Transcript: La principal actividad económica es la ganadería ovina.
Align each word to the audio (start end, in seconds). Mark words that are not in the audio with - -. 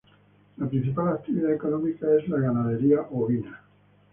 La 0.57 0.67
principal 0.67 1.09
actividad 1.09 1.53
económica 1.53 2.07
es 2.17 2.27
la 2.27 2.39
ganadería 2.39 3.01
ovina. 3.11 3.61